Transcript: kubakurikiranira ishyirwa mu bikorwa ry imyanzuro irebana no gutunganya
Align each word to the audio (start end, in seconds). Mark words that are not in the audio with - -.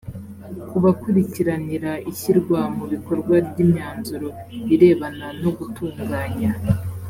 kubakurikiranira 0.69 1.91
ishyirwa 2.11 2.59
mu 2.77 2.85
bikorwa 2.93 3.35
ry 3.47 3.57
imyanzuro 3.65 4.27
irebana 4.73 5.27
no 5.41 5.51
gutunganya 5.57 6.51